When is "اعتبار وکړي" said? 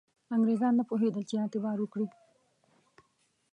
1.41-2.07